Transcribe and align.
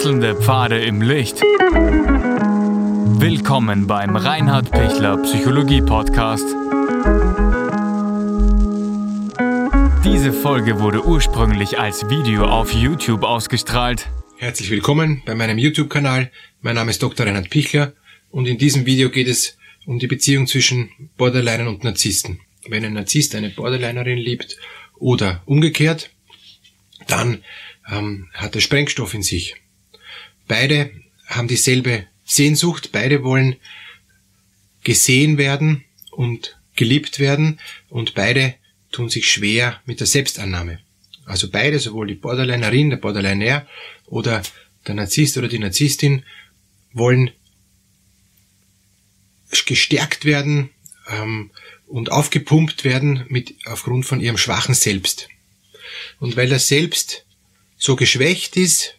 Wechselnde 0.00 0.34
Pfade 0.34 0.80
im 0.80 1.02
Licht. 1.02 1.42
Willkommen 3.20 3.86
beim 3.86 4.16
Reinhard 4.16 4.70
Pichler 4.70 5.18
Psychologie 5.18 5.82
Podcast. 5.82 6.46
Diese 10.02 10.32
Folge 10.32 10.80
wurde 10.80 11.04
ursprünglich 11.04 11.78
als 11.78 12.08
Video 12.08 12.46
auf 12.46 12.72
YouTube 12.72 13.24
ausgestrahlt. 13.24 14.08
Herzlich 14.38 14.70
willkommen 14.70 15.22
bei 15.26 15.34
meinem 15.34 15.58
YouTube-Kanal. 15.58 16.30
Mein 16.62 16.76
Name 16.76 16.92
ist 16.92 17.02
Dr. 17.02 17.26
Reinhard 17.26 17.50
Pichler 17.50 17.92
und 18.30 18.46
in 18.46 18.56
diesem 18.56 18.86
Video 18.86 19.10
geht 19.10 19.28
es 19.28 19.58
um 19.84 19.98
die 19.98 20.06
Beziehung 20.06 20.46
zwischen 20.46 20.88
Borderlinern 21.18 21.68
und 21.68 21.84
Narzissten. 21.84 22.40
Wenn 22.66 22.86
ein 22.86 22.94
Narzisst 22.94 23.34
eine 23.34 23.50
Borderlinerin 23.50 24.16
liebt 24.16 24.56
oder 24.98 25.42
umgekehrt, 25.44 26.08
dann 27.06 27.44
ähm, 27.92 28.30
hat 28.32 28.54
er 28.54 28.62
Sprengstoff 28.62 29.12
in 29.12 29.22
sich. 29.22 29.59
Beide 30.50 30.90
haben 31.28 31.46
dieselbe 31.46 32.08
Sehnsucht, 32.24 32.90
beide 32.90 33.22
wollen 33.22 33.54
gesehen 34.82 35.38
werden 35.38 35.84
und 36.10 36.58
geliebt 36.74 37.20
werden 37.20 37.60
und 37.88 38.14
beide 38.14 38.56
tun 38.90 39.08
sich 39.10 39.30
schwer 39.30 39.80
mit 39.86 40.00
der 40.00 40.08
Selbstannahme. 40.08 40.80
Also 41.24 41.52
beide, 41.52 41.78
sowohl 41.78 42.08
die 42.08 42.16
Borderlinerin, 42.16 42.90
der 42.90 42.96
Borderliner 42.96 43.64
oder 44.06 44.42
der 44.88 44.96
Narzisst 44.96 45.36
oder 45.36 45.46
die 45.46 45.60
Narzisstin, 45.60 46.24
wollen 46.92 47.30
gestärkt 49.66 50.24
werden 50.24 50.70
ähm, 51.10 51.52
und 51.86 52.10
aufgepumpt 52.10 52.82
werden 52.82 53.24
mit 53.28 53.54
aufgrund 53.66 54.04
von 54.04 54.20
ihrem 54.20 54.36
schwachen 54.36 54.74
Selbst. 54.74 55.28
Und 56.18 56.36
weil 56.36 56.48
das 56.48 56.66
Selbst 56.66 57.24
so 57.76 57.94
geschwächt 57.94 58.56
ist, 58.56 58.96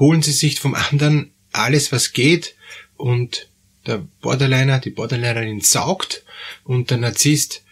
holen 0.00 0.22
sie 0.22 0.32
sich 0.32 0.58
vom 0.58 0.74
anderen 0.74 1.30
alles, 1.52 1.92
was 1.92 2.12
geht. 2.12 2.56
Und 2.96 3.48
der 3.86 4.06
Borderliner, 4.20 4.80
die 4.80 4.90
Borderlinerin 4.90 5.60
saugt. 5.60 6.24
Und 6.64 6.90
der 6.90 6.98
Narzisst 6.98 7.62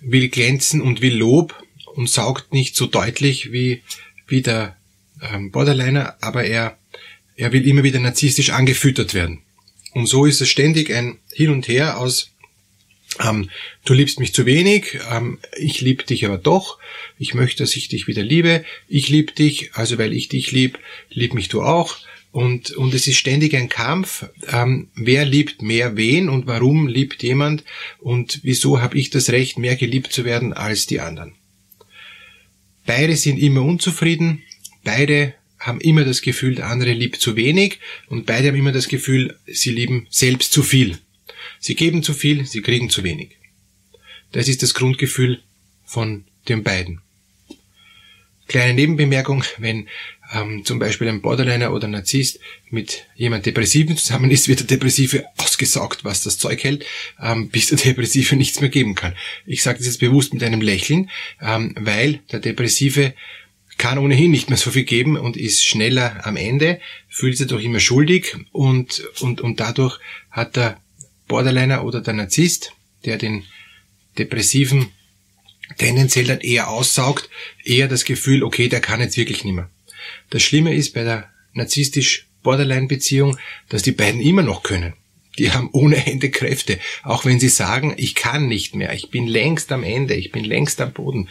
will 0.00 0.28
glänzen 0.28 0.80
und 0.80 1.02
will 1.02 1.16
Lob 1.16 1.54
und 1.94 2.08
saugt 2.08 2.52
nicht 2.52 2.76
so 2.76 2.86
deutlich 2.86 3.52
wie, 3.52 3.82
wie 4.26 4.42
der 4.42 4.76
ähm, 5.22 5.50
Borderliner, 5.50 6.16
aber 6.20 6.44
er, 6.44 6.78
er 7.36 7.52
will 7.52 7.66
immer 7.66 7.82
wieder 7.82 8.00
narzisstisch 8.00 8.50
angefüttert 8.50 9.14
werden. 9.14 9.42
Und 9.92 10.06
so 10.06 10.26
ist 10.26 10.40
es 10.40 10.48
ständig 10.48 10.92
ein 10.92 11.18
Hin 11.32 11.50
und 11.50 11.68
Her 11.68 11.98
aus 11.98 12.33
ähm, 13.22 13.50
du 13.84 13.94
liebst 13.94 14.18
mich 14.20 14.34
zu 14.34 14.46
wenig, 14.46 14.98
ähm, 15.10 15.38
ich 15.56 15.80
liebe 15.80 16.04
dich 16.04 16.24
aber 16.24 16.38
doch, 16.38 16.78
ich 17.18 17.34
möchte, 17.34 17.62
dass 17.62 17.76
ich 17.76 17.88
dich 17.88 18.06
wieder 18.06 18.22
liebe, 18.22 18.64
ich 18.88 19.08
liebe 19.08 19.32
dich, 19.32 19.70
also 19.74 19.98
weil 19.98 20.12
ich 20.12 20.28
dich 20.28 20.52
lieb, 20.52 20.78
lieb 21.10 21.34
mich 21.34 21.48
du 21.48 21.62
auch. 21.62 21.98
Und, 22.32 22.72
und 22.72 22.92
es 22.94 23.06
ist 23.06 23.18
ständig 23.18 23.54
ein 23.54 23.68
Kampf, 23.68 24.26
ähm, 24.50 24.88
wer 24.96 25.24
liebt 25.24 25.62
mehr 25.62 25.96
wen 25.96 26.28
und 26.28 26.48
warum 26.48 26.88
liebt 26.88 27.22
jemand 27.22 27.62
und 28.00 28.40
wieso 28.42 28.80
habe 28.80 28.98
ich 28.98 29.10
das 29.10 29.30
Recht, 29.30 29.56
mehr 29.56 29.76
geliebt 29.76 30.12
zu 30.12 30.24
werden 30.24 30.52
als 30.52 30.86
die 30.86 30.98
anderen. 30.98 31.34
Beide 32.86 33.14
sind 33.14 33.38
immer 33.38 33.62
unzufrieden, 33.62 34.42
beide 34.82 35.34
haben 35.60 35.80
immer 35.80 36.04
das 36.04 36.22
Gefühl, 36.22 36.56
der 36.56 36.66
andere 36.66 36.92
liebt 36.92 37.20
zu 37.20 37.36
wenig 37.36 37.78
und 38.08 38.26
beide 38.26 38.48
haben 38.48 38.56
immer 38.56 38.72
das 38.72 38.88
Gefühl, 38.88 39.38
sie 39.46 39.70
lieben 39.70 40.08
selbst 40.10 40.52
zu 40.52 40.64
viel. 40.64 40.98
Sie 41.64 41.76
geben 41.76 42.02
zu 42.02 42.12
viel, 42.12 42.44
sie 42.44 42.60
kriegen 42.60 42.90
zu 42.90 43.04
wenig. 43.04 43.38
Das 44.32 44.48
ist 44.48 44.62
das 44.62 44.74
Grundgefühl 44.74 45.42
von 45.82 46.26
den 46.46 46.62
beiden. 46.62 47.00
Kleine 48.48 48.74
Nebenbemerkung, 48.74 49.44
wenn 49.56 49.88
ähm, 50.34 50.66
zum 50.66 50.78
Beispiel 50.78 51.08
ein 51.08 51.22
Borderliner 51.22 51.72
oder 51.72 51.88
ein 51.88 51.92
Narzisst 51.92 52.38
mit 52.68 53.06
jemand 53.14 53.46
Depressiven 53.46 53.96
zusammen 53.96 54.30
ist, 54.30 54.46
wird 54.46 54.60
der 54.60 54.66
Depressive 54.66 55.24
ausgesaugt, 55.38 56.04
was 56.04 56.22
das 56.22 56.36
Zeug 56.36 56.62
hält, 56.62 56.84
ähm, 57.18 57.48
bis 57.48 57.68
der 57.68 57.78
Depressive 57.78 58.36
nichts 58.36 58.60
mehr 58.60 58.68
geben 58.68 58.94
kann. 58.94 59.14
Ich 59.46 59.62
sage 59.62 59.78
das 59.78 59.86
jetzt 59.86 60.00
bewusst 60.00 60.34
mit 60.34 60.42
einem 60.42 60.60
Lächeln, 60.60 61.08
ähm, 61.40 61.74
weil 61.78 62.20
der 62.30 62.40
Depressive 62.40 63.14
kann 63.78 63.96
ohnehin 63.96 64.32
nicht 64.32 64.50
mehr 64.50 64.58
so 64.58 64.70
viel 64.70 64.84
geben 64.84 65.16
und 65.16 65.38
ist 65.38 65.64
schneller 65.64 66.26
am 66.26 66.36
Ende, 66.36 66.78
fühlt 67.08 67.38
sich 67.38 67.46
doch 67.46 67.58
immer 67.58 67.80
schuldig 67.80 68.36
und, 68.52 69.02
und, 69.20 69.40
und 69.40 69.60
dadurch 69.60 69.98
hat 70.30 70.56
der 70.56 70.78
Borderliner 71.28 71.84
oder 71.84 72.00
der 72.00 72.14
Narzisst, 72.14 72.72
der 73.04 73.18
den 73.18 73.44
Depressiven 74.18 74.88
tendenziell 75.78 76.26
dann 76.26 76.40
eher 76.40 76.68
aussaugt, 76.68 77.30
eher 77.64 77.88
das 77.88 78.04
Gefühl, 78.04 78.42
okay, 78.42 78.68
der 78.68 78.80
kann 78.80 79.00
jetzt 79.00 79.16
wirklich 79.16 79.44
nicht 79.44 79.54
mehr. 79.54 79.70
Das 80.30 80.42
Schlimme 80.42 80.74
ist 80.74 80.94
bei 80.94 81.04
der 81.04 81.30
narzisstisch-Borderline-Beziehung, 81.54 83.38
dass 83.68 83.82
die 83.82 83.92
beiden 83.92 84.20
immer 84.20 84.42
noch 84.42 84.62
können. 84.62 84.94
Die 85.38 85.50
haben 85.50 85.70
ohne 85.72 86.06
Ende 86.06 86.30
Kräfte, 86.30 86.78
auch 87.02 87.24
wenn 87.24 87.40
sie 87.40 87.48
sagen, 87.48 87.94
ich 87.96 88.14
kann 88.14 88.46
nicht 88.46 88.74
mehr, 88.74 88.92
ich 88.92 89.10
bin 89.10 89.26
längst 89.26 89.72
am 89.72 89.82
Ende, 89.82 90.14
ich 90.14 90.30
bin 90.30 90.44
längst 90.44 90.80
am 90.80 90.92
Boden. 90.92 91.28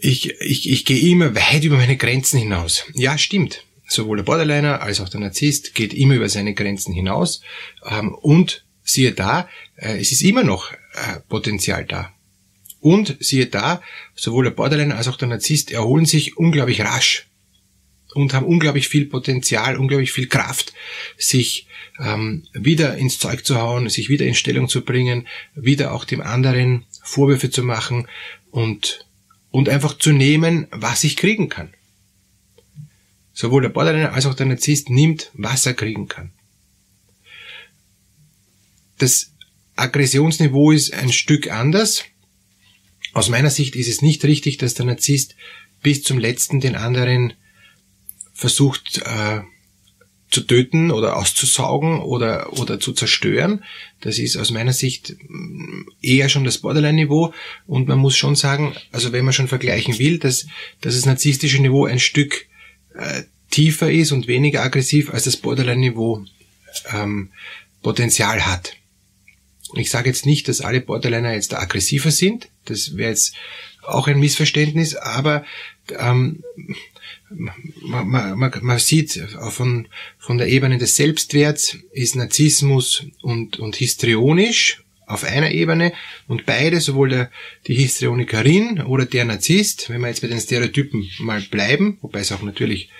Ich, 0.00 0.40
ich, 0.40 0.70
ich 0.70 0.84
gehe 0.84 1.10
immer 1.10 1.34
weit 1.34 1.64
über 1.64 1.76
meine 1.76 1.96
Grenzen 1.96 2.38
hinaus. 2.38 2.84
Ja, 2.94 3.18
stimmt. 3.18 3.64
Sowohl 3.86 4.16
der 4.16 4.24
Borderliner 4.24 4.80
als 4.80 5.00
auch 5.00 5.08
der 5.08 5.20
Narzisst 5.20 5.74
geht 5.74 5.92
immer 5.92 6.14
über 6.14 6.28
seine 6.28 6.54
Grenzen 6.54 6.94
hinaus 6.94 7.42
ähm, 7.88 8.14
und 8.14 8.61
siehe 8.84 9.12
da, 9.12 9.48
äh, 9.76 9.98
es 9.98 10.12
ist 10.12 10.22
immer 10.22 10.44
noch 10.44 10.72
äh, 10.72 11.20
Potenzial 11.28 11.84
da. 11.84 12.12
Und 12.80 13.16
siehe 13.20 13.46
da, 13.46 13.80
sowohl 14.14 14.44
der 14.44 14.50
Borderline 14.50 14.96
als 14.96 15.08
auch 15.08 15.16
der 15.16 15.28
Narzisst 15.28 15.70
erholen 15.70 16.04
sich 16.04 16.36
unglaublich 16.36 16.80
rasch 16.80 17.28
und 18.14 18.34
haben 18.34 18.46
unglaublich 18.46 18.88
viel 18.88 19.06
Potenzial, 19.06 19.76
unglaublich 19.76 20.12
viel 20.12 20.26
Kraft, 20.26 20.72
sich 21.16 21.68
ähm, 22.00 22.44
wieder 22.52 22.96
ins 22.96 23.18
Zeug 23.18 23.44
zu 23.44 23.60
hauen, 23.60 23.88
sich 23.88 24.08
wieder 24.08 24.26
in 24.26 24.34
Stellung 24.34 24.68
zu 24.68 24.82
bringen, 24.84 25.28
wieder 25.54 25.92
auch 25.92 26.04
dem 26.04 26.20
anderen 26.20 26.84
Vorwürfe 27.04 27.50
zu 27.50 27.62
machen 27.62 28.08
und, 28.50 29.06
und 29.50 29.68
einfach 29.68 29.96
zu 29.96 30.10
nehmen, 30.10 30.66
was 30.72 31.04
ich 31.04 31.16
kriegen 31.16 31.48
kann. 31.48 31.72
Sowohl 33.32 33.62
der 33.62 33.70
Borderline 33.70 34.12
als 34.12 34.26
auch 34.26 34.34
der 34.34 34.46
Narzisst 34.46 34.90
nimmt, 34.90 35.30
was 35.34 35.64
er 35.64 35.74
kriegen 35.74 36.08
kann 36.08 36.32
das 39.02 39.32
Aggressionsniveau 39.74 40.70
ist 40.70 40.94
ein 40.94 41.12
Stück 41.12 41.50
anders. 41.50 42.04
Aus 43.12 43.28
meiner 43.28 43.50
Sicht 43.50 43.74
ist 43.74 43.88
es 43.88 44.00
nicht 44.00 44.24
richtig, 44.24 44.58
dass 44.58 44.74
der 44.74 44.86
Narzisst 44.86 45.34
bis 45.82 46.02
zum 46.02 46.18
letzten 46.18 46.60
den 46.60 46.76
anderen 46.76 47.34
versucht 48.32 49.02
äh, 49.04 49.40
zu 50.30 50.42
töten 50.42 50.90
oder 50.90 51.16
auszusaugen 51.16 52.00
oder, 52.00 52.52
oder 52.52 52.78
zu 52.78 52.92
zerstören. 52.92 53.64
Das 54.00 54.18
ist 54.18 54.36
aus 54.36 54.50
meiner 54.50 54.72
Sicht 54.72 55.16
mm, 55.28 55.82
eher 56.00 56.28
schon 56.28 56.44
das 56.44 56.58
Borderline-Niveau 56.58 57.34
und 57.66 57.88
man 57.88 57.98
muss 57.98 58.16
schon 58.16 58.36
sagen, 58.36 58.74
also 58.92 59.12
wenn 59.12 59.24
man 59.24 59.34
schon 59.34 59.48
vergleichen 59.48 59.98
will, 59.98 60.18
dass, 60.18 60.46
dass 60.80 60.94
das 60.94 61.06
narzisstische 61.06 61.60
Niveau 61.60 61.86
ein 61.86 61.98
Stück 61.98 62.46
äh, 62.94 63.24
tiefer 63.50 63.90
ist 63.90 64.12
und 64.12 64.28
weniger 64.28 64.62
aggressiv 64.62 65.12
als 65.12 65.24
das 65.24 65.36
Borderline-Niveau 65.36 66.24
ähm, 66.94 67.30
Potenzial 67.82 68.46
hat. 68.46 68.76
Ich 69.74 69.90
sage 69.90 70.08
jetzt 70.08 70.26
nicht, 70.26 70.48
dass 70.48 70.60
alle 70.60 70.80
Borderliner 70.80 71.32
jetzt 71.32 71.54
aggressiver 71.54 72.10
sind. 72.10 72.48
Das 72.66 72.96
wäre 72.96 73.10
jetzt 73.10 73.34
auch 73.82 74.06
ein 74.06 74.18
Missverständnis, 74.18 74.94
aber 74.96 75.44
ähm, 75.98 76.42
man, 77.30 78.08
man, 78.38 78.52
man 78.60 78.78
sieht 78.78 79.20
von, 79.50 79.88
von 80.18 80.38
der 80.38 80.48
Ebene 80.48 80.78
des 80.78 80.96
Selbstwerts 80.96 81.78
ist 81.92 82.14
Narzissmus 82.14 83.06
und, 83.22 83.58
und 83.58 83.76
histrionisch 83.76 84.82
auf 85.06 85.24
einer 85.24 85.50
Ebene 85.50 85.92
und 86.26 86.46
beide, 86.46 86.80
sowohl 86.80 87.10
der, 87.10 87.30
die 87.66 87.74
Histrionikerin 87.74 88.82
oder 88.82 89.04
der 89.04 89.24
Narzisst, 89.24 89.90
wenn 89.90 90.00
wir 90.00 90.08
jetzt 90.08 90.22
bei 90.22 90.28
den 90.28 90.40
Stereotypen 90.40 91.10
mal 91.18 91.40
bleiben, 91.40 91.98
wobei 92.00 92.20
es 92.20 92.32
auch 92.32 92.42
natürlich 92.42 92.90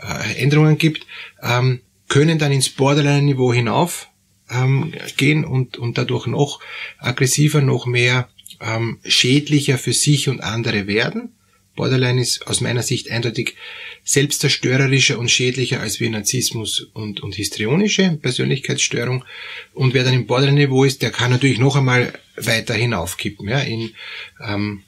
äh, 0.00 0.42
Änderungen 0.42 0.78
gibt, 0.78 1.06
ähm, 1.42 1.80
können 2.08 2.38
dann 2.38 2.52
ins 2.52 2.68
Borderline-Niveau 2.68 3.52
hinauf 3.52 4.08
ähm, 4.50 4.92
gehen 5.16 5.44
und, 5.44 5.78
und 5.78 5.98
dadurch 5.98 6.26
noch 6.26 6.60
aggressiver, 6.98 7.60
noch 7.60 7.86
mehr 7.86 8.28
ähm, 8.60 8.98
schädlicher 9.04 9.78
für 9.78 9.92
sich 9.92 10.28
und 10.28 10.40
andere 10.40 10.86
werden. 10.86 11.32
Borderline 11.76 12.22
ist 12.22 12.46
aus 12.46 12.62
meiner 12.62 12.82
Sicht 12.82 13.10
eindeutig 13.10 13.54
selbstzerstörerischer 14.02 15.18
und 15.18 15.30
schädlicher 15.30 15.80
als 15.80 16.00
wie 16.00 16.08
Narzissmus 16.08 16.80
und, 16.94 17.20
und 17.20 17.34
histrionische 17.34 18.18
Persönlichkeitsstörung. 18.20 19.24
Und 19.74 19.92
wer 19.92 20.04
dann 20.04 20.14
im 20.14 20.26
Borderline-Niveau 20.26 20.84
ist, 20.84 21.02
der 21.02 21.10
kann 21.10 21.30
natürlich 21.30 21.58
noch 21.58 21.76
einmal 21.76 22.18
weiter 22.36 22.74
hinaufkippen, 22.74 23.48
ja, 23.48 23.60
in 23.60 23.92
ähm, 24.42 24.82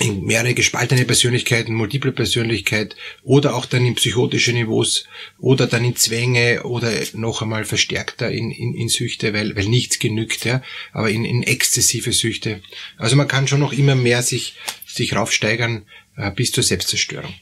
mehrere 0.00 0.54
gespaltene 0.54 1.04
Persönlichkeiten, 1.04 1.74
multiple 1.74 2.12
Persönlichkeit 2.12 2.96
oder 3.22 3.54
auch 3.54 3.66
dann 3.66 3.84
in 3.84 3.94
psychotische 3.94 4.52
Niveaus 4.52 5.04
oder 5.38 5.66
dann 5.66 5.84
in 5.84 5.96
Zwänge 5.96 6.62
oder 6.64 6.90
noch 7.14 7.42
einmal 7.42 7.64
verstärkter 7.64 8.30
in, 8.30 8.50
in, 8.50 8.74
in 8.74 8.88
Süchte, 8.88 9.32
weil, 9.32 9.54
weil 9.56 9.66
nichts 9.66 9.98
genügt, 9.98 10.44
ja, 10.44 10.62
aber 10.92 11.10
in, 11.10 11.24
in 11.24 11.42
exzessive 11.42 12.12
Süchte. 12.12 12.62
Also 12.96 13.16
man 13.16 13.28
kann 13.28 13.46
schon 13.46 13.60
noch 13.60 13.72
immer 13.72 13.94
mehr 13.94 14.22
sich, 14.22 14.54
sich 14.86 15.14
raufsteigern 15.14 15.82
äh, 16.16 16.30
bis 16.30 16.52
zur 16.52 16.64
Selbstzerstörung. 16.64 17.34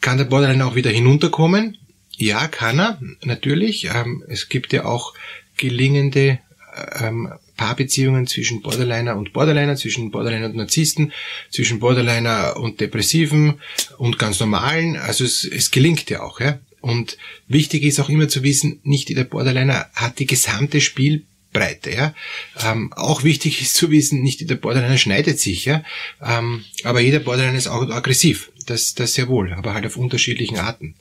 Kann 0.00 0.18
der 0.18 0.24
Borderline 0.24 0.66
auch 0.66 0.74
wieder 0.74 0.90
hinunterkommen 0.90 1.78
ja, 2.16 2.46
kann 2.46 2.78
er, 2.78 3.00
natürlich. 3.24 3.90
Ähm, 3.92 4.24
es 4.28 4.48
gibt 4.48 4.72
ja 4.72 4.84
auch 4.84 5.14
gelingende 5.56 6.38
ähm, 7.00 7.32
Paarbeziehungen 7.62 8.26
zwischen 8.26 8.60
Borderliner 8.60 9.16
und 9.16 9.32
Borderliner, 9.32 9.76
zwischen 9.76 10.10
Borderliner 10.10 10.46
und 10.46 10.56
Narzissten, 10.56 11.12
zwischen 11.48 11.78
Borderliner 11.78 12.56
und 12.56 12.80
Depressiven 12.80 13.60
und 13.98 14.18
ganz 14.18 14.40
normalen. 14.40 14.96
Also 14.96 15.24
es, 15.24 15.44
es 15.44 15.70
gelingt 15.70 16.10
ja 16.10 16.22
auch. 16.22 16.40
Ja? 16.40 16.58
Und 16.80 17.16
wichtig 17.46 17.84
ist 17.84 18.00
auch 18.00 18.08
immer 18.08 18.28
zu 18.28 18.42
wissen, 18.42 18.80
nicht 18.82 19.10
jeder 19.10 19.22
Borderliner 19.22 19.86
hat 19.94 20.18
die 20.18 20.26
gesamte 20.26 20.80
Spielbreite. 20.80 21.92
Ja? 21.92 22.14
Ähm, 22.64 22.92
auch 22.94 23.22
wichtig 23.22 23.62
ist 23.62 23.74
zu 23.74 23.92
wissen, 23.92 24.22
nicht 24.22 24.40
jeder 24.40 24.56
Borderliner 24.56 24.98
schneidet 24.98 25.38
sich. 25.38 25.64
Ja? 25.64 25.84
Ähm, 26.20 26.64
aber 26.82 27.00
jeder 27.00 27.20
Borderliner 27.20 27.56
ist 27.58 27.68
auch 27.68 27.88
aggressiv. 27.90 28.50
Das, 28.66 28.94
das 28.94 29.14
sehr 29.14 29.28
wohl, 29.28 29.52
aber 29.52 29.74
halt 29.74 29.86
auf 29.86 29.96
unterschiedlichen 29.96 30.58
Arten. 30.58 30.96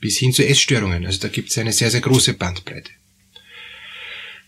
Bis 0.00 0.18
hin 0.18 0.32
zu 0.32 0.44
Essstörungen. 0.44 1.06
Also 1.06 1.20
da 1.20 1.28
gibt 1.28 1.50
es 1.50 1.58
eine 1.58 1.72
sehr, 1.72 1.92
sehr 1.92 2.00
große 2.00 2.34
Bandbreite. 2.34 2.90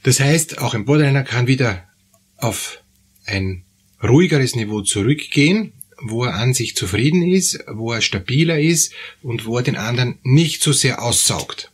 Das 0.05 0.21
heißt, 0.21 0.59
auch 0.59 0.75
ein 0.75 0.85
Borderliner 0.85 1.25
kann 1.25 1.47
wieder 1.47 1.89
auf 2.37 2.83
ein 3.25 3.65
ruhigeres 4.03 4.55
Niveau 4.55 4.83
zurückgehen, 4.83 5.73
wo 5.99 6.25
er 6.25 6.35
an 6.35 6.53
sich 6.53 6.77
zufrieden 6.77 7.23
ist, 7.23 7.65
wo 7.73 7.91
er 7.91 8.03
stabiler 8.03 8.61
ist 8.61 8.93
und 9.23 9.47
wo 9.47 9.57
er 9.57 9.63
den 9.63 9.77
anderen 9.77 10.19
nicht 10.23 10.63
so 10.63 10.73
sehr 10.73 11.03
aussaugt. 11.03 11.73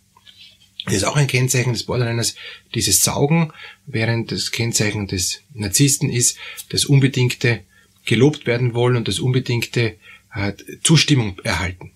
Das 0.84 0.94
ist 0.94 1.04
auch 1.04 1.16
ein 1.16 1.26
Kennzeichen 1.26 1.72
des 1.72 1.84
Borderliners, 1.84 2.36
dieses 2.72 3.00
Saugen, 3.02 3.52
während 3.86 4.30
das 4.30 4.52
Kennzeichen 4.52 5.08
des 5.08 5.42
Narzissten 5.52 6.08
ist, 6.08 6.38
das 6.68 6.84
unbedingte 6.84 7.64
gelobt 8.04 8.46
werden 8.46 8.74
wollen 8.74 8.96
und 8.96 9.08
das 9.08 9.18
unbedingte 9.18 9.96
äh, 10.34 10.52
Zustimmung 10.84 11.38
erhalten. 11.42 11.90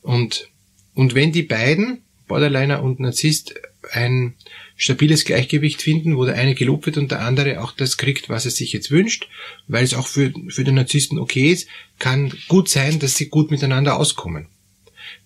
Und, 0.00 0.48
und 0.94 1.14
wenn 1.14 1.32
die 1.32 1.42
beiden, 1.42 2.02
Borderliner 2.26 2.82
und 2.82 2.98
Narzisst, 2.98 3.54
ein 3.90 4.34
stabiles 4.76 5.24
Gleichgewicht 5.24 5.82
finden, 5.82 6.16
wo 6.16 6.24
der 6.24 6.36
eine 6.36 6.54
gelobt 6.54 6.86
wird 6.86 6.98
und 6.98 7.10
der 7.10 7.20
andere 7.20 7.62
auch 7.62 7.72
das 7.72 7.96
kriegt, 7.96 8.28
was 8.28 8.44
er 8.44 8.50
sich 8.50 8.72
jetzt 8.72 8.90
wünscht, 8.90 9.28
weil 9.68 9.84
es 9.84 9.94
auch 9.94 10.06
für, 10.06 10.32
für 10.48 10.64
den 10.64 10.76
Narzissten 10.76 11.18
okay 11.18 11.50
ist, 11.50 11.68
kann 11.98 12.32
gut 12.48 12.68
sein, 12.68 12.98
dass 12.98 13.16
sie 13.16 13.28
gut 13.28 13.50
miteinander 13.50 13.96
auskommen. 13.96 14.46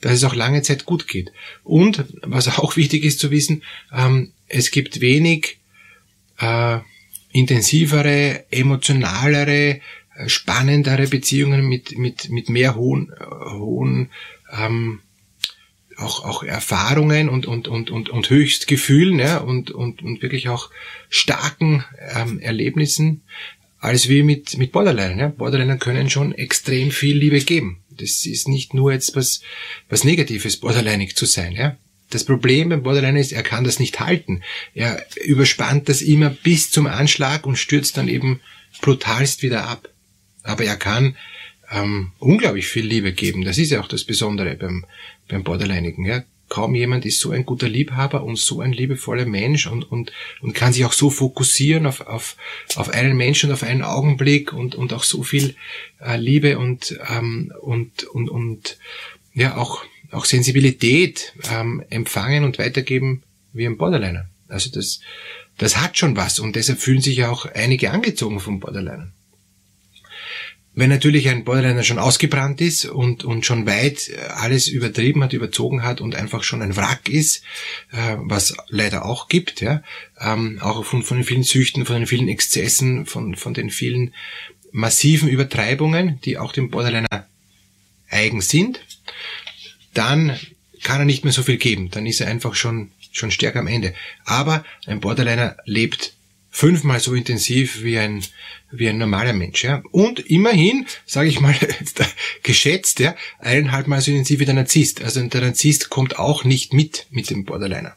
Dass 0.01 0.13
es 0.13 0.25
auch 0.25 0.35
lange 0.35 0.63
Zeit 0.63 0.85
gut 0.85 1.09
geht. 1.09 1.33
Und, 1.65 2.05
was 2.23 2.49
auch 2.59 2.77
wichtig 2.77 3.05
ist 3.05 3.19
zu 3.19 3.31
wissen, 3.31 3.63
ähm, 3.93 4.33
es 4.49 4.71
gibt 4.71 5.01
wenig 5.01 5.59
äh, 6.39 6.79
intensivere, 7.33 8.45
emotionalere, 8.51 9.81
äh, 10.17 10.29
spannendere 10.29 11.07
Beziehungen 11.07 11.69
mit, 11.69 11.97
mit, 11.99 12.31
mit 12.31 12.49
mehr 12.49 12.75
hohen, 12.75 13.13
äh, 13.13 13.25
hohen 13.53 14.11
ähm, 14.53 15.01
auch, 15.97 16.25
auch 16.25 16.43
Erfahrungen 16.43 17.29
und, 17.29 17.47
und, 17.47 17.69
und, 17.69 17.91
und, 17.91 18.09
und 18.11 18.31
Höchstgefühlen 18.31 19.19
ja, 19.19 19.39
und, 19.39 19.71
und, 19.71 20.03
und 20.03 20.23
wirklich 20.23 20.49
auch 20.49 20.71
starken 21.09 21.85
ähm, 22.15 22.39
Erlebnissen 22.39 23.23
als 23.79 24.09
wie 24.09 24.23
mit, 24.23 24.59
mit 24.59 24.73
Borderline. 24.73 25.21
Ja. 25.21 25.29
Borderliner 25.29 25.77
können 25.77 26.11
schon 26.11 26.33
extrem 26.35 26.91
viel 26.91 27.17
Liebe 27.17 27.41
geben. 27.41 27.83
Das 27.91 28.27
ist 28.27 28.49
nicht 28.49 28.75
nur 28.75 28.93
jetzt 28.93 29.17
was, 29.17 29.43
was 29.89 30.05
Negatives, 30.05 30.57
borderlinig 30.57 31.17
zu 31.17 31.25
sein. 31.25 31.53
Ja. 31.53 31.77
Das 32.11 32.25
Problem 32.25 32.69
beim 32.69 32.83
Borderline 32.83 33.21
ist, 33.21 33.33
er 33.33 33.43
kann 33.43 33.65
das 33.65 33.79
nicht 33.79 34.01
halten. 34.01 34.43
Er 34.75 35.05
überspannt 35.25 35.89
das 35.89 36.03
immer 36.03 36.31
bis 36.31 36.71
zum 36.71 36.87
Anschlag 36.87 37.47
und 37.47 37.57
stürzt 37.57 37.97
dann 37.97 38.09
eben 38.09 38.41
brutalst 38.81 39.43
wieder 39.43 39.67
ab. 39.69 39.89
Aber 40.43 40.65
er 40.65 40.77
kann 40.77 41.17
ähm, 41.71 42.13
unglaublich 42.19 42.69
viel 42.69 42.87
Liebe 42.87 43.13
geben. 43.13 43.45
Das 43.45 43.59
ist 43.59 43.71
ja 43.71 43.81
auch 43.81 43.89
das 43.89 44.05
Besondere 44.05 44.55
beim, 44.55 44.85
beim 45.29 45.45
Borderlineigen. 45.45 46.05
Ja. 46.05 46.25
Kaum 46.49 46.77
jemand 46.77 47.05
ist 47.05 47.19
so 47.19 47.33
ein 47.33 47.45
guter 47.45 47.69
Liebhaber 47.69 48.23
und 48.23 48.39
so 48.39 48.61
ein 48.61 48.73
liebevoller 48.73 49.27
Mensch 49.27 49.67
und, 49.67 49.91
und, 49.91 50.13
und 50.41 50.55
kann 50.55 50.73
sich 50.73 50.85
auch 50.85 50.93
so 50.93 51.11
fokussieren 51.11 51.87
auf, 51.87 52.03
auf, 52.03 52.37
auf 52.77 52.89
einen 52.89 53.17
Menschen, 53.17 53.51
auf 53.51 53.65
einen 53.65 53.83
Augenblick 53.83 54.53
und, 54.53 54.77
und 54.77 54.93
auch 54.93 55.03
so 55.03 55.25
viel 55.25 55.57
äh, 56.01 56.17
Liebe 56.17 56.59
und, 56.59 56.97
ähm, 57.11 57.53
und, 57.61 58.05
und, 58.05 58.29
und 58.29 58.79
ja 59.35 59.57
auch, 59.57 59.85
auch 60.13 60.25
Sensibilität 60.25 61.35
ähm, 61.51 61.83
empfangen 61.91 62.45
und 62.45 62.61
weitergeben 62.61 63.25
wie 63.53 63.67
ein 63.67 63.77
Borderliner. 63.77 64.29
Also 64.47 64.71
das, 64.71 65.01
das 65.59 65.79
hat 65.79 65.99
schon 65.99 66.17
was 66.17 66.39
und 66.39 66.55
deshalb 66.55 66.79
fühlen 66.79 67.01
sich 67.01 67.17
ja 67.17 67.31
auch 67.31 67.47
einige 67.47 67.91
angezogen 67.91 68.39
vom 68.39 68.61
Borderliner. 68.61 69.11
Wenn 70.79 70.91
natürlich 70.91 71.31
ein 71.31 71.45
Borderliner 71.45 71.83
schon 71.83 71.99
ausgebrannt 71.99 72.61
ist 72.61 72.85
und, 72.85 73.25
und 73.25 73.47
schon 73.47 73.67
weit 73.67 74.11
äh, 74.11 74.19
alles 74.29 74.69
übertrieben 74.69 75.25
hat, 75.25 75.33
überzogen 75.33 75.83
hat 75.83 76.03
und 76.03 76.15
einfach 76.15 76.43
schon 76.43 76.61
ein 76.61 76.77
Wrack 76.77 77.09
ist, 77.09 77.43
äh, 77.93 78.17
was 78.19 78.55
leider 78.69 79.07
auch 79.07 79.29
gibt, 79.29 79.63
ja, 79.63 79.83
ähm, 80.21 80.59
auch 80.61 80.85
von, 80.85 81.03
von 81.03 81.17
den 81.17 81.25
vielen 81.25 81.45
Süchten, 81.45 81.87
von 81.87 81.97
den 81.97 82.07
vielen 82.07 82.29
Exzessen, 82.29 83.07
von, 83.07 83.37
von 83.37 83.55
den 83.55 83.71
vielen 83.71 84.13
massiven 84.71 85.31
Übertreibungen, 85.31 86.21
die 86.27 86.37
auch 86.37 86.53
dem 86.53 86.69
Borderliner 86.69 87.27
eigen 88.11 88.43
sind, 88.43 88.81
dann 89.95 90.39
kann 90.83 91.01
er 91.01 91.07
nicht 91.07 91.25
mehr 91.25 91.33
so 91.33 91.43
viel 91.43 91.57
geben. 91.57 91.91
Dann 91.91 92.05
ist 92.05 92.21
er 92.21 92.29
einfach 92.29 92.55
schon, 92.55 92.91
schon 93.13 93.31
stärker 93.31 93.61
am 93.61 93.67
Ende. 93.67 93.95
Aber 94.27 94.63
ein 94.85 95.01
Borderliner 95.01 95.57
lebt 95.65 96.13
fünfmal 96.57 97.01
so 97.01 97.13
intensiv 97.13 97.83
wie 97.83 97.99
ein, 97.99 98.25
wie 98.71 98.89
ein 98.89 98.97
normaler 98.97 99.35
Mensch. 99.35 99.63
Ja. 99.63 99.83
Und 99.91 100.21
immerhin, 100.21 100.87
sage 101.05 101.29
ich 101.29 101.39
mal, 101.39 101.55
geschätzt, 102.43 102.99
ja, 102.99 103.15
eineinhalb 103.39 103.87
so 104.01 104.11
intensiv 104.11 104.41
wie 104.41 104.47
der 104.47 104.55
Narzisst. 104.55 105.03
Also 105.03 105.21
der 105.21 105.43
Narzisst 105.43 105.91
kommt 105.91 106.19
auch 106.19 106.45
nicht 106.45 106.73
mit 106.73 107.09
mit 107.11 107.29
dem 107.29 107.45
Borderliner. 107.45 107.95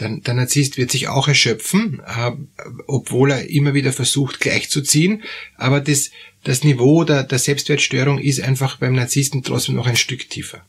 Der, 0.00 0.08
der 0.08 0.34
Narzisst 0.34 0.78
wird 0.78 0.90
sich 0.90 1.06
auch 1.06 1.28
erschöpfen, 1.28 2.02
äh, 2.04 2.32
obwohl 2.88 3.30
er 3.30 3.48
immer 3.48 3.72
wieder 3.72 3.92
versucht 3.92 4.40
gleichzuziehen. 4.40 5.22
Aber 5.56 5.80
das, 5.80 6.10
das 6.42 6.64
Niveau 6.64 7.04
der, 7.04 7.22
der 7.22 7.38
Selbstwertstörung 7.38 8.18
ist 8.18 8.40
einfach 8.40 8.78
beim 8.78 8.94
Narzissten 8.94 9.44
trotzdem 9.44 9.76
noch 9.76 9.86
ein 9.86 9.96
Stück 9.96 10.28
tiefer. 10.28 10.66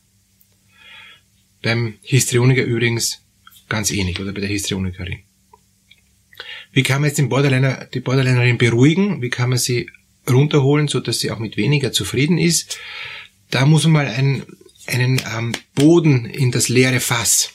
Beim 1.62 1.94
Histrioniker 2.02 2.62
übrigens 2.62 3.22
ganz 3.68 3.90
ähnlich 3.90 4.20
oder 4.20 4.32
bei 4.32 4.40
der 4.40 4.50
Histrionikerin. 4.50 5.18
Wie 6.72 6.82
kann 6.82 7.02
man 7.02 7.08
jetzt 7.08 7.18
den 7.18 7.28
Borderliner, 7.28 7.86
die 7.92 8.00
Borderlinerin 8.00 8.58
beruhigen? 8.58 9.20
Wie 9.20 9.28
kann 9.28 9.50
man 9.50 9.58
sie 9.58 9.90
runterholen, 10.28 10.88
so 10.88 11.00
dass 11.00 11.20
sie 11.20 11.30
auch 11.30 11.38
mit 11.38 11.56
weniger 11.56 11.92
zufrieden 11.92 12.38
ist? 12.38 12.78
Da 13.50 13.66
muss 13.66 13.84
man 13.84 13.92
mal 13.92 14.06
einen, 14.06 14.44
einen 14.86 15.20
ähm, 15.36 15.52
Boden 15.74 16.24
in 16.24 16.50
das 16.50 16.68
leere 16.68 17.00
Fass 17.00 17.50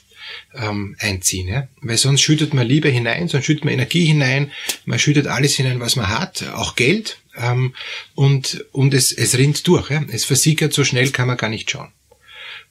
ähm, 0.54 0.96
einziehen. 1.00 1.48
Ja? 1.48 1.68
Weil 1.82 1.98
sonst 1.98 2.22
schüttet 2.22 2.54
man 2.54 2.68
Liebe 2.68 2.90
hinein, 2.90 3.28
sonst 3.28 3.46
schüttet 3.46 3.66
man 3.66 3.74
Energie 3.74 4.06
hinein, 4.06 4.52
man 4.86 5.00
schüttet 5.00 5.26
alles 5.26 5.56
hinein, 5.56 5.80
was 5.80 5.96
man 5.96 6.10
hat, 6.10 6.48
auch 6.54 6.76
Geld, 6.76 7.18
ähm, 7.36 7.74
und, 8.14 8.66
und 8.72 8.94
es, 8.94 9.12
es 9.12 9.38
rinnt 9.38 9.68
durch. 9.68 9.90
Ja? 9.90 10.04
Es 10.12 10.26
versickert, 10.26 10.74
so 10.74 10.84
schnell 10.84 11.10
kann 11.10 11.28
man 11.28 11.38
gar 11.38 11.50
nicht 11.50 11.72
schauen. 11.72 11.92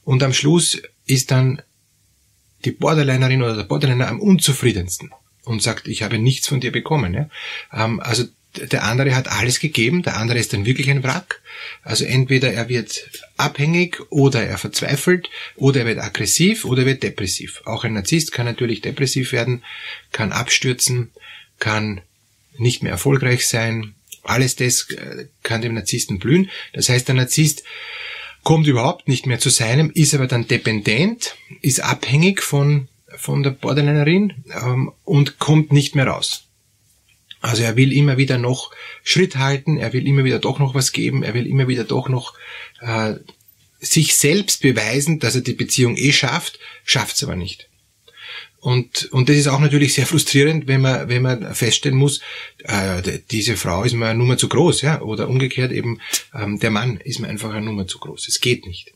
Und 0.05 0.23
am 0.23 0.33
Schluss 0.33 0.81
ist 1.07 1.33
dann 1.33 1.61
die 2.65 2.71
Borderlinerin 2.71 3.43
oder 3.43 3.57
der 3.57 3.65
Borderliner 3.65 4.09
am 4.09 4.21
unzufriedensten 4.21 5.11
und 5.47 5.63
sagt, 5.63 5.89
ich 5.89 6.03
habe 6.03 6.19
nichts 6.19 6.49
von 6.49 6.61
dir 6.61 6.73
bekommen. 6.73 7.15
Ja? 7.15 7.31
Ähm, 7.73 8.01
also 8.01 8.25
der 8.57 8.85
andere 8.85 9.15
hat 9.15 9.29
alles 9.29 9.61
gegeben, 9.61 10.03
der 10.03 10.17
andere 10.17 10.39
ist 10.39 10.53
dann 10.53 10.67
wirklich 10.67 10.91
ein 10.91 11.03
Wrack. 11.03 11.41
Also 11.83 12.05
entweder 12.05 12.53
er 12.53 12.69
wird 12.69 13.09
abhängig 13.37 14.01
oder 14.11 14.43
er 14.43 14.59
verzweifelt 14.59 15.31
oder 15.57 15.81
er 15.81 15.87
wird 15.87 15.99
aggressiv 15.99 16.65
oder 16.65 16.83
er 16.83 16.87
wird 16.87 17.03
depressiv. 17.03 17.63
Auch 17.65 17.85
ein 17.85 17.93
Narzisst 17.93 18.33
kann 18.33 18.47
natürlich 18.47 18.81
depressiv 18.81 19.33
werden, 19.33 19.63
kann 20.13 20.33
abstürzen, 20.33 21.11
kann 21.59 22.01
nicht 22.59 22.83
mehr 22.83 22.93
erfolgreich 22.93 23.47
sein. 23.47 23.95
Alles 24.23 24.57
das 24.57 24.91
äh, 24.91 25.27
kann 25.43 25.63
dem 25.63 25.75
Narzissten 25.75 26.19
blühen. 26.19 26.51
Das 26.73 26.89
heißt, 26.89 27.07
der 27.09 27.15
Narzisst 27.15 27.63
kommt 28.43 28.67
überhaupt 28.67 29.07
nicht 29.09 29.27
mehr 29.27 29.39
zu 29.39 29.51
seinem, 29.51 29.91
ist 29.91 30.15
aber 30.15 30.27
dann 30.27 30.49
dependent, 30.49 31.37
ist 31.63 31.81
abhängig 31.81 32.43
von 32.43 32.89
von 33.17 33.43
der 33.43 33.51
Borderlinerin 33.51 34.45
ähm, 34.55 34.93
und 35.05 35.39
kommt 35.39 35.73
nicht 35.73 35.95
mehr 35.95 36.07
raus. 36.07 36.45
Also 37.41 37.63
er 37.63 37.77
will 37.77 37.93
immer 37.93 38.17
wieder 38.17 38.39
noch 38.39 38.73
Schritt 39.05 39.37
halten, 39.37 39.77
er 39.77 39.93
will 39.93 40.07
immer 40.07 40.25
wieder 40.25 40.39
doch 40.39 40.59
noch 40.59 40.75
was 40.75 40.93
geben, 40.93 41.23
er 41.23 41.35
will 41.35 41.47
immer 41.47 41.69
wieder 41.69 41.85
doch 41.85 42.09
noch 42.09 42.35
äh, 42.81 43.15
sich 43.79 44.17
selbst 44.17 44.63
beweisen, 44.63 45.19
dass 45.19 45.35
er 45.37 45.43
die 45.43 45.53
Beziehung 45.53 45.97
eh 45.97 46.13
schafft, 46.13 46.59
schafft 46.85 47.17
es 47.17 47.23
aber 47.23 47.37
nicht. 47.37 47.69
Und, 48.59 49.13
und 49.13 49.29
das 49.29 49.37
ist 49.37 49.47
auch 49.47 49.61
natürlich 49.61 49.95
sehr 49.95 50.07
frustrierend, 50.07 50.67
wenn 50.67 50.81
man, 50.81 51.09
wenn 51.09 51.23
man 51.23 51.55
feststellen 51.55 51.97
muss, 51.97 52.21
äh, 52.65 53.21
diese 53.31 53.57
Frau 53.57 53.85
ist 53.85 53.93
mir 53.93 54.07
eine 54.07 54.19
Nummer 54.19 54.39
zu 54.39 54.49
groß, 54.49 54.83
ja, 54.83 55.01
oder 55.03 55.29
umgekehrt 55.29 55.71
eben, 55.71 56.01
ähm, 56.35 56.59
der 56.59 56.71
Mann 56.71 56.97
ist 56.97 57.21
mir 57.21 57.29
einfach 57.29 57.55
eine 57.55 57.67
Nummer 57.67 57.87
zu 57.87 57.99
groß. 58.01 58.27
Es 58.27 58.41
geht 58.41 58.67
nicht. 58.67 58.93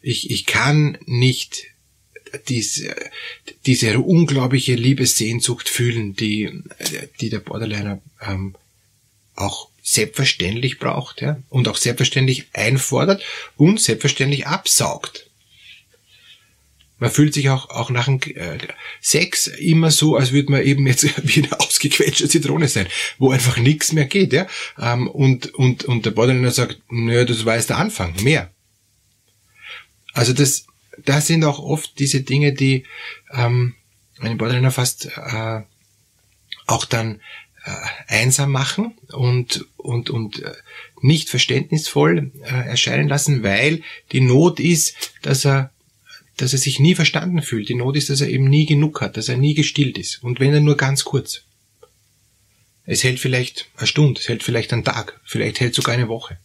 Ich, 0.00 0.30
ich 0.30 0.46
kann 0.46 0.96
nicht 1.04 1.66
diese, 2.48 2.94
diese 3.66 3.98
unglaubliche 4.00 4.74
Liebessehnsucht 4.74 5.68
fühlen, 5.68 6.14
die, 6.14 6.62
die 7.20 7.30
der 7.30 7.38
Borderliner 7.40 8.00
ähm, 8.20 8.54
auch 9.34 9.68
selbstverständlich 9.82 10.78
braucht 10.78 11.20
ja, 11.20 11.40
und 11.48 11.68
auch 11.68 11.76
selbstverständlich 11.76 12.46
einfordert 12.52 13.22
und 13.56 13.80
selbstverständlich 13.80 14.46
absaugt. 14.46 15.30
Man 16.98 17.10
fühlt 17.10 17.34
sich 17.34 17.50
auch, 17.50 17.68
auch 17.68 17.90
nach 17.90 18.06
dem 18.06 18.20
äh, 18.34 18.58
Sex 19.02 19.48
immer 19.48 19.90
so, 19.90 20.16
als 20.16 20.32
würde 20.32 20.50
man 20.50 20.62
eben 20.62 20.86
jetzt 20.86 21.04
wie 21.22 21.44
eine 21.44 21.60
ausgequetschte 21.60 22.28
Zitrone 22.28 22.68
sein, 22.68 22.88
wo 23.18 23.30
einfach 23.30 23.58
nichts 23.58 23.92
mehr 23.92 24.06
geht. 24.06 24.32
Ja? 24.32 24.46
Ähm, 24.80 25.06
und, 25.06 25.54
und, 25.54 25.84
und 25.84 26.06
der 26.06 26.12
Borderliner 26.12 26.50
sagt, 26.50 26.80
naja, 26.90 27.24
das 27.24 27.44
war 27.44 27.56
jetzt 27.56 27.68
der 27.68 27.78
Anfang, 27.78 28.14
mehr. 28.22 28.50
Also 30.14 30.32
das, 30.32 30.66
das 31.04 31.26
sind 31.26 31.44
auch 31.44 31.58
oft 31.58 31.98
diese 31.98 32.22
Dinge, 32.22 32.52
die 32.52 32.84
ähm, 33.32 33.74
einen 34.20 34.38
Borderliner 34.38 34.70
fast 34.70 35.06
äh, 35.06 35.60
auch 36.66 36.84
dann 36.84 37.20
äh, 37.64 37.70
einsam 38.08 38.52
machen 38.52 38.94
und, 39.12 39.66
und, 39.76 40.10
und 40.10 40.42
äh, 40.42 40.52
nicht 41.00 41.28
verständnisvoll 41.28 42.32
äh, 42.42 42.68
erscheinen 42.68 43.08
lassen, 43.08 43.42
weil 43.42 43.82
die 44.12 44.20
Not 44.20 44.60
ist, 44.60 44.94
dass 45.22 45.44
er 45.44 45.70
dass 46.36 46.52
er 46.52 46.58
sich 46.58 46.80
nie 46.80 46.94
verstanden 46.94 47.40
fühlt. 47.40 47.68
Die 47.68 47.74
Not 47.74 47.96
ist, 47.96 48.10
dass 48.10 48.20
er 48.20 48.28
eben 48.28 48.48
nie 48.48 48.66
genug 48.66 49.00
hat, 49.00 49.16
dass 49.16 49.28
er 49.28 49.38
nie 49.38 49.54
gestillt 49.54 49.96
ist. 49.96 50.22
Und 50.22 50.38
wenn 50.38 50.52
er 50.52 50.60
nur 50.60 50.76
ganz 50.76 51.04
kurz. 51.04 51.42
Es 52.84 53.02
hält 53.02 53.18
vielleicht 53.18 53.68
eine 53.76 53.86
Stunde, 53.86 54.20
es 54.20 54.28
hält 54.28 54.42
vielleicht 54.44 54.72
einen 54.72 54.84
Tag, 54.84 55.20
vielleicht 55.24 55.58
hält 55.58 55.74
sogar 55.74 55.94
eine 55.94 56.08
Woche. 56.08 56.38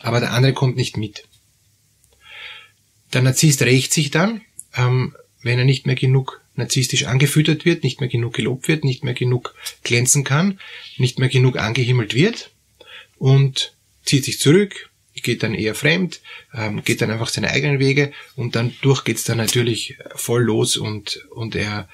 Aber 0.00 0.20
der 0.20 0.32
andere 0.32 0.52
kommt 0.52 0.76
nicht 0.76 0.96
mit. 0.96 1.24
Der 3.12 3.22
Narzisst 3.22 3.62
rächt 3.62 3.92
sich 3.92 4.10
dann, 4.10 4.40
ähm, 4.76 5.14
wenn 5.42 5.58
er 5.58 5.64
nicht 5.64 5.86
mehr 5.86 5.96
genug 5.96 6.40
narzisstisch 6.54 7.04
angefüttert 7.04 7.64
wird, 7.64 7.82
nicht 7.82 8.00
mehr 8.00 8.08
genug 8.08 8.34
gelobt 8.34 8.68
wird, 8.68 8.84
nicht 8.84 9.02
mehr 9.04 9.14
genug 9.14 9.54
glänzen 9.82 10.24
kann, 10.24 10.60
nicht 10.98 11.18
mehr 11.18 11.28
genug 11.28 11.58
angehimmelt 11.58 12.14
wird 12.14 12.50
und 13.18 13.74
zieht 14.04 14.24
sich 14.24 14.38
zurück, 14.38 14.90
geht 15.22 15.42
dann 15.42 15.54
eher 15.54 15.74
fremd, 15.74 16.20
ähm, 16.54 16.82
geht 16.84 17.02
dann 17.02 17.10
einfach 17.10 17.28
seine 17.28 17.50
eigenen 17.50 17.78
Wege 17.78 18.12
und 18.36 18.56
dann 18.56 18.74
durch 18.82 19.04
geht's 19.04 19.24
dann 19.24 19.38
natürlich 19.38 19.96
voll 20.14 20.42
los 20.42 20.76
und, 20.76 21.26
und 21.30 21.54
er, 21.54 21.88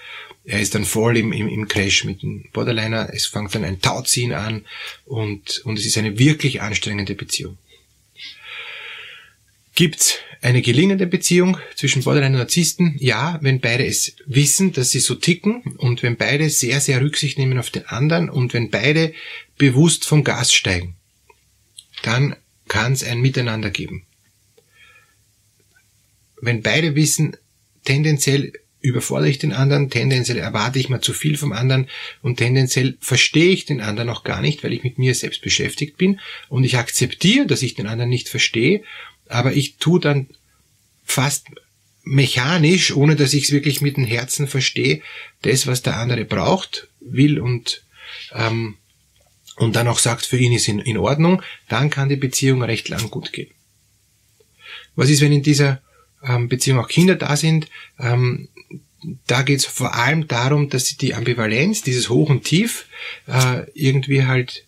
er 0.44 0.60
ist 0.60 0.74
dann 0.74 0.84
voll 0.84 1.16
im, 1.16 1.32
im, 1.32 1.48
im 1.48 1.68
Crash 1.68 2.04
mit 2.04 2.22
dem 2.22 2.44
Borderliner, 2.52 3.10
es 3.12 3.26
fängt 3.26 3.54
dann 3.54 3.64
ein 3.64 3.80
Tauziehen 3.80 4.32
an 4.32 4.64
und, 5.04 5.60
und 5.64 5.78
es 5.78 5.86
ist 5.86 5.98
eine 5.98 6.18
wirklich 6.18 6.62
anstrengende 6.62 7.14
Beziehung. 7.14 7.58
Gibt's 9.76 10.20
eine 10.40 10.62
gelingende 10.62 11.06
Beziehung 11.06 11.58
zwischen 11.74 12.02
Borderline 12.02 12.36
und 12.36 12.40
Narzissten? 12.40 12.96
Ja, 12.98 13.38
wenn 13.42 13.60
beide 13.60 13.84
es 13.84 14.16
wissen, 14.24 14.72
dass 14.72 14.90
sie 14.90 15.00
so 15.00 15.14
ticken 15.14 15.60
und 15.76 16.02
wenn 16.02 16.16
beide 16.16 16.48
sehr, 16.48 16.80
sehr 16.80 17.02
Rücksicht 17.02 17.38
nehmen 17.38 17.58
auf 17.58 17.68
den 17.68 17.84
anderen 17.86 18.30
und 18.30 18.54
wenn 18.54 18.70
beide 18.70 19.12
bewusst 19.58 20.06
vom 20.06 20.24
Gas 20.24 20.54
steigen, 20.54 20.96
dann 22.02 22.36
kann 22.68 22.94
es 22.94 23.04
ein 23.04 23.20
Miteinander 23.20 23.68
geben. 23.68 24.06
Wenn 26.40 26.62
beide 26.62 26.94
wissen, 26.94 27.36
tendenziell 27.84 28.54
überfordere 28.80 29.28
ich 29.28 29.38
den 29.38 29.52
anderen, 29.52 29.90
tendenziell 29.90 30.38
erwarte 30.38 30.78
ich 30.78 30.88
mal 30.88 31.02
zu 31.02 31.12
viel 31.12 31.36
vom 31.36 31.52
anderen 31.52 31.88
und 32.22 32.36
tendenziell 32.36 32.96
verstehe 33.00 33.50
ich 33.50 33.66
den 33.66 33.82
anderen 33.82 34.08
auch 34.08 34.24
gar 34.24 34.40
nicht, 34.40 34.64
weil 34.64 34.72
ich 34.72 34.84
mit 34.84 34.96
mir 34.96 35.14
selbst 35.14 35.42
beschäftigt 35.42 35.98
bin 35.98 36.18
und 36.48 36.64
ich 36.64 36.78
akzeptiere, 36.78 37.46
dass 37.46 37.60
ich 37.60 37.74
den 37.74 37.86
anderen 37.86 38.10
nicht 38.10 38.30
verstehe 38.30 38.82
aber 39.28 39.52
ich 39.52 39.76
tue 39.76 40.00
dann 40.00 40.28
fast 41.04 41.46
mechanisch, 42.02 42.94
ohne 42.94 43.16
dass 43.16 43.34
ich 43.34 43.44
es 43.44 43.52
wirklich 43.52 43.80
mit 43.80 43.96
dem 43.96 44.04
Herzen 44.04 44.46
verstehe, 44.46 45.02
das, 45.42 45.66
was 45.66 45.82
der 45.82 45.96
andere 45.96 46.24
braucht, 46.24 46.88
will 47.00 47.40
und 47.40 47.84
ähm, 48.32 48.76
und 49.56 49.74
dann 49.74 49.88
auch 49.88 49.98
sagt, 49.98 50.26
für 50.26 50.36
ihn 50.36 50.52
ist 50.52 50.68
in, 50.68 50.78
in 50.80 50.98
Ordnung, 50.98 51.42
dann 51.68 51.88
kann 51.90 52.10
die 52.10 52.16
Beziehung 52.16 52.62
recht 52.62 52.88
lang 52.88 53.10
gut 53.10 53.32
gehen. 53.32 53.50
Was 54.94 55.08
ist, 55.08 55.22
wenn 55.22 55.32
in 55.32 55.42
dieser 55.42 55.80
ähm, 56.22 56.48
Beziehung 56.48 56.78
auch 56.78 56.88
Kinder 56.88 57.16
da 57.16 57.36
sind? 57.36 57.68
Ähm, 57.98 58.48
da 59.26 59.42
geht 59.42 59.60
es 59.60 59.66
vor 59.66 59.94
allem 59.94 60.28
darum, 60.28 60.68
dass 60.68 60.86
sie 60.86 60.96
die 60.96 61.14
Ambivalenz, 61.14 61.82
dieses 61.82 62.10
Hoch 62.10 62.28
und 62.28 62.44
Tief, 62.44 62.86
äh, 63.26 63.62
irgendwie 63.72 64.26
halt 64.26 64.66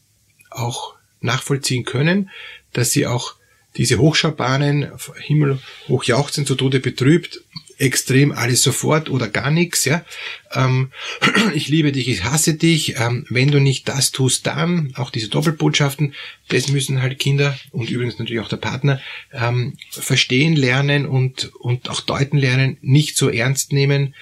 auch 0.51 0.95
nachvollziehen 1.21 1.85
können, 1.85 2.31
dass 2.73 2.91
sie 2.91 3.07
auch 3.07 3.35
diese 3.77 3.99
Hochschaubahnen, 3.99 4.91
Himmel 5.21 5.59
hochjauchzen, 5.89 6.47
zu 6.47 6.55
Tode 6.55 6.81
betrübt, 6.81 7.43
extrem 7.79 8.33
alles 8.33 8.63
sofort 8.63 9.09
oder 9.09 9.29
gar 9.29 9.51
nichts, 9.51 9.85
ja. 9.85 10.05
Ähm, 10.53 10.91
ich 11.55 11.69
liebe 11.69 11.93
dich, 11.93 12.09
ich 12.09 12.25
hasse 12.25 12.55
dich, 12.55 12.97
ähm, 12.99 13.25
wenn 13.31 13.51
du 13.51 13.61
nicht 13.61 13.89
das 13.89 14.11
tust, 14.11 14.47
dann, 14.47 14.93
auch 14.97 15.11
diese 15.11 15.29
Doppelbotschaften, 15.29 16.15
das 16.49 16.69
müssen 16.69 17.01
halt 17.01 17.19
Kinder 17.19 17.57
und 17.71 17.89
übrigens 17.91 18.19
natürlich 18.19 18.43
auch 18.43 18.49
der 18.49 18.57
Partner 18.57 19.01
ähm, 19.33 19.77
verstehen 19.91 20.57
lernen 20.57 21.07
und, 21.07 21.53
und 21.61 21.89
auch 21.89 22.01
deuten 22.01 22.39
lernen, 22.39 22.79
nicht 22.81 23.17
so 23.17 23.29
ernst 23.29 23.73
nehmen 23.73 24.15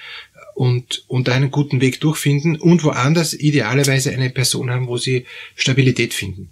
und, 0.53 1.03
und 1.07 1.29
einen 1.29 1.51
guten 1.51 1.81
Weg 1.81 1.99
durchfinden 1.99 2.57
und 2.57 2.83
woanders 2.83 3.33
idealerweise 3.33 4.11
eine 4.11 4.29
Person 4.29 4.69
haben, 4.69 4.87
wo 4.87 4.97
sie 4.97 5.25
Stabilität 5.55 6.13
finden 6.13 6.51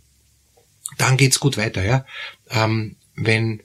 dann 0.97 1.17
geht's 1.17 1.39
gut 1.39 1.57
weiter, 1.57 1.83
ja. 1.83 2.05
Ähm, 2.49 2.95
wenn, 3.15 3.61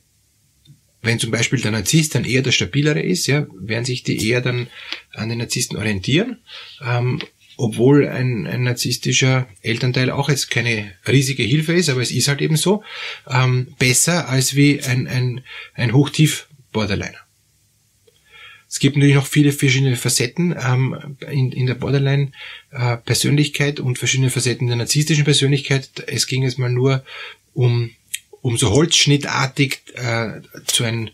wenn 1.02 1.18
zum 1.18 1.30
Beispiel 1.30 1.60
der 1.60 1.72
Narzisst 1.72 2.14
dann 2.14 2.24
eher 2.24 2.42
der 2.42 2.52
stabilere 2.52 3.00
ist, 3.00 3.26
ja, 3.26 3.46
werden 3.58 3.84
sich 3.84 4.02
die 4.02 4.28
eher 4.28 4.40
dann 4.40 4.68
an 5.12 5.28
den 5.28 5.38
Narzissten 5.38 5.76
orientieren, 5.76 6.38
ähm, 6.84 7.20
obwohl 7.56 8.08
ein, 8.08 8.46
ein 8.46 8.62
narzisstischer 8.62 9.46
Elternteil 9.62 10.10
auch 10.10 10.28
jetzt 10.28 10.50
keine 10.50 10.92
riesige 11.06 11.42
Hilfe 11.42 11.74
ist, 11.74 11.88
aber 11.88 12.00
es 12.00 12.10
ist 12.10 12.28
halt 12.28 12.40
eben 12.40 12.56
so, 12.56 12.82
ähm, 13.28 13.74
besser 13.78 14.28
als 14.28 14.54
wie 14.54 14.82
ein, 14.82 15.06
ein, 15.06 15.44
ein 15.74 15.92
Hochtief-Borderliner. 15.92 17.18
Es 18.70 18.78
gibt 18.78 18.96
natürlich 18.96 19.16
noch 19.16 19.26
viele 19.26 19.50
verschiedene 19.50 19.96
Facetten 19.96 20.54
ähm, 20.56 21.16
in, 21.28 21.50
in 21.50 21.66
der 21.66 21.74
Borderline-Persönlichkeit 21.74 23.80
äh, 23.80 23.82
und 23.82 23.98
verschiedene 23.98 24.30
Facetten 24.30 24.68
der 24.68 24.76
narzisstischen 24.76 25.24
Persönlichkeit. 25.24 25.90
Es 26.06 26.28
ging 26.28 26.44
jetzt 26.44 26.60
mal 26.60 26.70
nur 26.70 27.04
um, 27.52 27.90
um 28.42 28.56
so 28.56 28.70
holzschnittartig 28.70 29.80
äh, 29.94 30.40
zu 30.66 30.84
ein, 30.84 31.10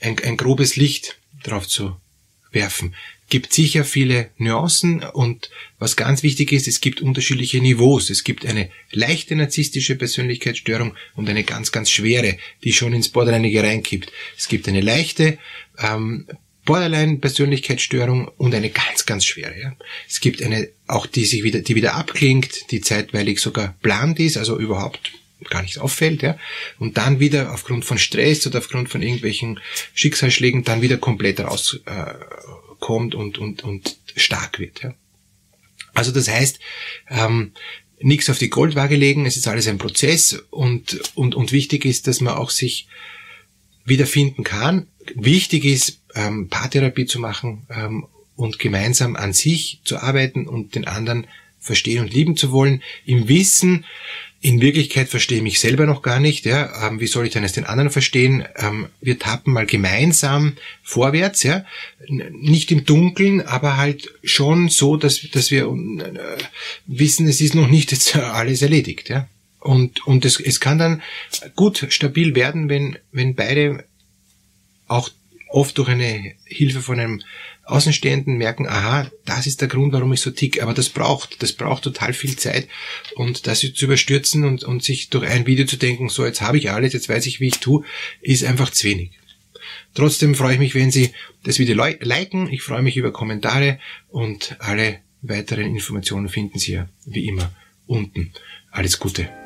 ein, 0.00 0.18
ein 0.18 0.36
grobes 0.36 0.74
Licht 0.74 1.16
drauf 1.44 1.68
zu 1.68 1.96
werfen. 2.50 2.96
Gibt 3.28 3.52
sicher 3.52 3.84
viele 3.84 4.30
Nuancen 4.38 5.04
und 5.04 5.50
was 5.78 5.94
ganz 5.94 6.24
wichtig 6.24 6.50
ist, 6.50 6.66
es 6.66 6.80
gibt 6.80 7.00
unterschiedliche 7.00 7.60
Niveaus. 7.60 8.10
Es 8.10 8.24
gibt 8.24 8.44
eine 8.46 8.68
leichte 8.90 9.36
narzisstische 9.36 9.94
Persönlichkeitsstörung 9.94 10.96
und 11.14 11.28
eine 11.28 11.44
ganz, 11.44 11.70
ganz 11.70 11.88
schwere, 11.88 12.36
die 12.64 12.72
schon 12.72 12.92
ins 12.92 13.10
Borderline 13.10 13.62
reinkippt. 13.62 14.10
Es 14.36 14.48
gibt 14.48 14.66
eine 14.68 14.80
leichte 14.80 15.38
ähm, 15.78 16.26
Borderline-Persönlichkeitsstörung 16.66 18.28
und 18.36 18.54
eine 18.54 18.68
ganz, 18.68 19.06
ganz 19.06 19.24
schwere. 19.24 19.58
Ja. 19.58 19.76
Es 20.06 20.20
gibt 20.20 20.42
eine, 20.42 20.68
auch 20.86 21.06
die 21.06 21.24
sich 21.24 21.42
wieder, 21.42 21.60
die 21.60 21.74
wieder 21.74 21.94
abklingt, 21.94 22.70
die 22.70 22.82
zeitweilig 22.82 23.40
sogar 23.40 23.74
plant 23.80 24.20
ist, 24.20 24.36
also 24.36 24.58
überhaupt 24.58 25.12
gar 25.48 25.62
nicht 25.62 25.78
auffällt, 25.78 26.22
ja, 26.22 26.38
und 26.78 26.96
dann 26.96 27.20
wieder 27.20 27.52
aufgrund 27.52 27.84
von 27.84 27.98
Stress 27.98 28.46
oder 28.46 28.58
aufgrund 28.58 28.88
von 28.88 29.02
irgendwelchen 29.02 29.60
Schicksalsschlägen 29.94 30.64
dann 30.64 30.82
wieder 30.82 30.96
komplett 30.96 31.40
rauskommt 31.40 33.14
äh, 33.14 33.16
und, 33.16 33.38
und, 33.38 33.62
und 33.62 33.96
stark 34.16 34.58
wird. 34.58 34.82
Ja. 34.82 34.94
Also 35.94 36.10
das 36.10 36.28
heißt, 36.28 36.58
ähm, 37.08 37.52
nichts 38.00 38.28
auf 38.28 38.38
die 38.38 38.50
Goldwaage 38.50 38.96
legen, 38.96 39.26
es 39.26 39.36
ist 39.36 39.48
alles 39.48 39.68
ein 39.68 39.78
Prozess 39.78 40.42
und, 40.50 41.00
und, 41.14 41.34
und 41.34 41.52
wichtig 41.52 41.84
ist, 41.84 42.06
dass 42.06 42.20
man 42.20 42.34
auch 42.34 42.50
sich 42.50 42.88
wiederfinden 43.84 44.44
kann. 44.44 44.88
Wichtig 45.14 45.64
ist, 45.64 46.00
ähm, 46.16 46.48
Paartherapie 46.48 47.06
zu 47.06 47.20
machen 47.20 47.66
ähm, 47.70 48.06
und 48.34 48.58
gemeinsam 48.58 49.14
an 49.14 49.32
sich 49.32 49.80
zu 49.84 49.98
arbeiten 49.98 50.48
und 50.48 50.74
den 50.74 50.86
anderen 50.86 51.26
verstehen 51.60 52.00
und 52.00 52.12
lieben 52.12 52.36
zu 52.36 52.52
wollen, 52.52 52.82
im 53.04 53.28
Wissen, 53.28 53.84
in 54.40 54.60
Wirklichkeit 54.60 55.08
verstehe 55.08 55.38
ich 55.38 55.42
mich 55.42 55.60
selber 55.60 55.86
noch 55.86 56.02
gar 56.02 56.20
nicht. 56.20 56.44
Ja, 56.44 56.86
ähm, 56.86 57.00
wie 57.00 57.06
soll 57.06 57.26
ich 57.26 57.32
denn 57.32 57.42
jetzt 57.42 57.56
den 57.56 57.64
anderen 57.64 57.90
verstehen? 57.90 58.44
Ähm, 58.56 58.86
wir 59.00 59.18
tappen 59.18 59.52
mal 59.52 59.66
gemeinsam 59.66 60.56
vorwärts, 60.82 61.42
ja, 61.42 61.64
nicht 62.08 62.70
im 62.70 62.84
Dunkeln, 62.84 63.40
aber 63.40 63.76
halt 63.76 64.12
schon 64.22 64.68
so, 64.68 64.96
dass 64.96 65.20
dass 65.32 65.50
wir 65.50 65.64
äh, 65.64 66.38
wissen, 66.86 67.26
es 67.26 67.40
ist 67.40 67.54
noch 67.54 67.68
nicht 67.68 67.92
jetzt 67.92 68.14
alles 68.16 68.62
erledigt, 68.62 69.08
ja. 69.08 69.26
Und 69.58 70.06
und 70.06 70.24
es, 70.24 70.38
es 70.38 70.60
kann 70.60 70.78
dann 70.78 71.02
gut 71.56 71.86
stabil 71.88 72.34
werden, 72.36 72.68
wenn 72.68 72.98
wenn 73.10 73.34
beide 73.34 73.84
auch 74.86 75.08
oft 75.48 75.78
durch 75.78 75.88
eine 75.88 76.34
Hilfe 76.44 76.80
von 76.80 76.98
einem 76.98 77.22
Außenstehenden 77.64 78.36
merken, 78.36 78.68
aha, 78.68 79.10
das 79.24 79.46
ist 79.46 79.60
der 79.60 79.68
Grund, 79.68 79.92
warum 79.92 80.12
ich 80.12 80.20
so 80.20 80.30
tick. 80.30 80.62
Aber 80.62 80.74
das 80.74 80.88
braucht, 80.88 81.42
das 81.42 81.52
braucht 81.52 81.84
total 81.84 82.12
viel 82.12 82.36
Zeit. 82.36 82.68
Und 83.16 83.46
das 83.46 83.60
zu 83.60 83.84
überstürzen 83.84 84.44
und, 84.44 84.64
und 84.64 84.82
sich 84.82 85.10
durch 85.10 85.28
ein 85.28 85.46
Video 85.46 85.66
zu 85.66 85.76
denken, 85.76 86.08
so 86.08 86.24
jetzt 86.24 86.40
habe 86.40 86.58
ich 86.58 86.70
alles, 86.70 86.92
jetzt 86.92 87.08
weiß 87.08 87.26
ich, 87.26 87.40
wie 87.40 87.48
ich 87.48 87.58
tue, 87.58 87.84
ist 88.20 88.44
einfach 88.44 88.70
zu 88.70 88.86
wenig. 88.88 89.10
Trotzdem 89.94 90.34
freue 90.34 90.54
ich 90.54 90.58
mich, 90.58 90.74
wenn 90.74 90.90
Sie 90.90 91.10
das 91.42 91.58
Video 91.58 91.74
liken. 91.74 92.52
Ich 92.52 92.62
freue 92.62 92.82
mich 92.82 92.96
über 92.96 93.12
Kommentare 93.12 93.78
und 94.08 94.56
alle 94.60 95.00
weiteren 95.22 95.74
Informationen 95.74 96.28
finden 96.28 96.58
Sie 96.58 96.72
ja 96.72 96.88
wie 97.06 97.26
immer 97.26 97.50
unten. 97.86 98.32
Alles 98.70 98.98
Gute. 98.98 99.45